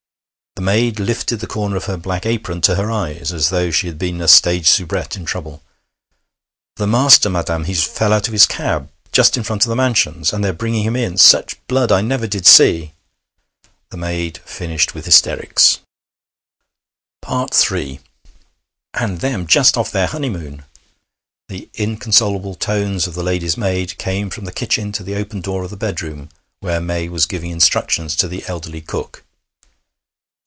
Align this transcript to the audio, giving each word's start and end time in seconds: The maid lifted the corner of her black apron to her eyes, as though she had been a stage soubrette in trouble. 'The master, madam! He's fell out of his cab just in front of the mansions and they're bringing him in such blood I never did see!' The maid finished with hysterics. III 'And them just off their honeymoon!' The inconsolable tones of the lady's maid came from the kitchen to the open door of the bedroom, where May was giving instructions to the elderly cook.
The 0.55 0.65
maid 0.65 0.99
lifted 0.99 1.37
the 1.37 1.47
corner 1.47 1.75
of 1.77 1.85
her 1.85 1.95
black 1.97 2.23
apron 2.25 2.59
to 2.61 2.75
her 2.75 2.91
eyes, 2.91 3.31
as 3.33 3.49
though 3.49 3.71
she 3.71 3.87
had 3.87 3.97
been 3.97 4.19
a 4.21 4.27
stage 4.27 4.69
soubrette 4.69 5.15
in 5.15 5.23
trouble. 5.25 5.63
'The 6.75 6.85
master, 6.85 7.29
madam! 7.31 7.63
He's 7.63 7.83
fell 7.83 8.11
out 8.13 8.27
of 8.27 8.33
his 8.33 8.45
cab 8.45 8.91
just 9.13 9.37
in 9.37 9.43
front 9.43 9.63
of 9.63 9.69
the 9.69 9.75
mansions 9.77 10.31
and 10.33 10.43
they're 10.43 10.51
bringing 10.53 10.83
him 10.83 10.95
in 10.97 11.17
such 11.17 11.57
blood 11.67 11.89
I 11.91 12.01
never 12.01 12.27
did 12.27 12.45
see!' 12.45 12.91
The 13.91 13.97
maid 13.97 14.39
finished 14.39 14.93
with 14.93 15.05
hysterics. 15.05 15.79
III 17.27 17.99
'And 18.93 19.21
them 19.21 19.47
just 19.47 19.77
off 19.77 19.89
their 19.89 20.07
honeymoon!' 20.07 20.65
The 21.47 21.69
inconsolable 21.75 22.55
tones 22.55 23.07
of 23.07 23.13
the 23.15 23.23
lady's 23.23 23.55
maid 23.57 23.97
came 23.97 24.29
from 24.29 24.43
the 24.45 24.51
kitchen 24.51 24.91
to 24.91 25.01
the 25.03 25.15
open 25.15 25.39
door 25.41 25.63
of 25.63 25.69
the 25.71 25.77
bedroom, 25.77 26.29
where 26.59 26.81
May 26.81 27.07
was 27.07 27.25
giving 27.25 27.49
instructions 27.51 28.15
to 28.17 28.27
the 28.27 28.45
elderly 28.47 28.81
cook. 28.81 29.23